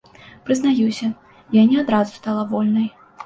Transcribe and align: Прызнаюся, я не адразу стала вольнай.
Прызнаюся, 0.45 1.09
я 1.59 1.65
не 1.73 1.77
адразу 1.83 2.11
стала 2.21 2.49
вольнай. 2.55 2.89